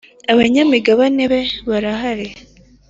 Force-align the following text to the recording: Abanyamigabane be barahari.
Abanyamigabane 0.31 1.23
be 1.31 1.41
barahari. 1.69 2.27